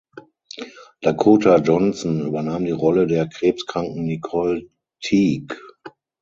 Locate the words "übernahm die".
2.25-2.71